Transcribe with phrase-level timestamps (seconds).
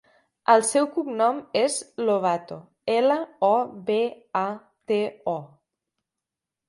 [0.53, 1.75] El seu cognom és
[2.09, 2.57] Lobato:
[2.95, 3.17] ela,
[3.51, 3.55] o,
[3.91, 4.01] be,
[4.43, 4.47] a,
[4.93, 5.01] te,
[5.37, 5.39] o.